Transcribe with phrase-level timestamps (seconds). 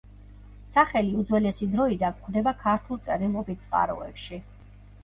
[0.69, 4.47] სახელი უძველესი დროიდან გვხვდება ქართულ წერილობით წყაროებში.